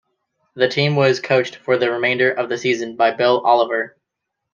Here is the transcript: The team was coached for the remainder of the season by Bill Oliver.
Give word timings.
The 0.55 0.67
team 0.67 0.95
was 0.95 1.19
coached 1.21 1.57
for 1.57 1.77
the 1.77 1.91
remainder 1.91 2.31
of 2.31 2.49
the 2.49 2.57
season 2.57 2.95
by 2.95 3.11
Bill 3.11 3.39
Oliver. 3.41 3.97